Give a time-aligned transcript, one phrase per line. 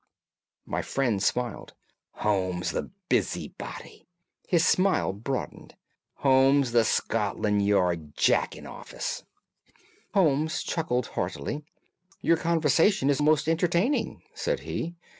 [0.65, 1.75] My friend smiled.
[2.13, 4.07] "Holmes, the busybody!"
[4.47, 5.75] His smile broadened.
[6.15, 9.23] "Holmes, the Scotland Yard Jack in office!"
[10.15, 11.63] Holmes chuckled heartily.
[12.19, 14.95] "Your conversation is most entertaining," said he.